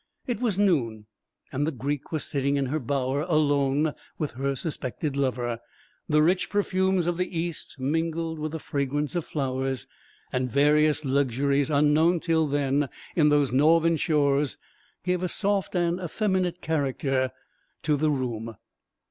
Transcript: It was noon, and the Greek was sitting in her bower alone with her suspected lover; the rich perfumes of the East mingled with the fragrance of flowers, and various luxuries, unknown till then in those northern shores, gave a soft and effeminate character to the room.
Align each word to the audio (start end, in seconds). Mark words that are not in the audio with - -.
It 0.25 0.41
was 0.41 0.57
noon, 0.57 1.05
and 1.51 1.67
the 1.67 1.71
Greek 1.71 2.11
was 2.11 2.23
sitting 2.23 2.57
in 2.57 2.65
her 2.65 2.79
bower 2.79 3.21
alone 3.21 3.93
with 4.17 4.31
her 4.31 4.55
suspected 4.55 5.15
lover; 5.15 5.59
the 6.09 6.23
rich 6.23 6.49
perfumes 6.49 7.05
of 7.05 7.17
the 7.17 7.37
East 7.39 7.75
mingled 7.79 8.39
with 8.39 8.53
the 8.53 8.57
fragrance 8.57 9.13
of 9.13 9.25
flowers, 9.25 9.85
and 10.33 10.49
various 10.49 11.05
luxuries, 11.05 11.69
unknown 11.69 12.19
till 12.19 12.47
then 12.47 12.89
in 13.15 13.29
those 13.29 13.51
northern 13.51 13.95
shores, 13.95 14.57
gave 15.03 15.21
a 15.21 15.27
soft 15.27 15.75
and 15.75 15.99
effeminate 15.99 16.61
character 16.61 17.29
to 17.83 17.95
the 17.95 18.09
room. 18.09 18.55